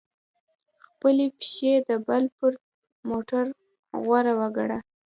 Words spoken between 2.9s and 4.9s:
موټر غوره وګڼه!